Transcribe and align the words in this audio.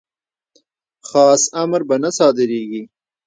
خاص 1.09 1.41
امر 1.63 1.81
به 1.87 1.95
نه 2.03 2.09
صادریږي. 2.19 2.83